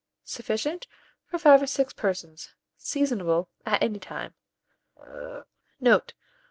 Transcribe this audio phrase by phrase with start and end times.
[0.25, 0.87] Sufficient
[1.27, 2.55] for 5 or 6 persons.
[2.75, 4.33] Seasonable at any time.
[5.79, 6.15] Note.